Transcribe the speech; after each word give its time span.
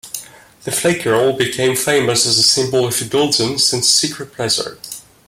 The 0.63 0.71
Flake 0.71 1.03
Girl 1.03 1.31
became 1.37 1.75
famous 1.75 2.25
as 2.25 2.39
a 2.39 2.41
symbol 2.41 2.87
of 2.87 2.99
indulgence 2.99 3.71
and 3.71 3.85
secret 3.85 4.33
pleasure. 4.33 4.79